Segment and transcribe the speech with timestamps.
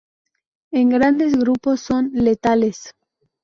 [0.71, 2.91] En grandes grupos son letales.